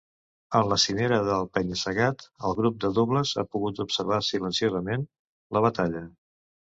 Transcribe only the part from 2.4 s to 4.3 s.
el grup de Douglas ha pogut observar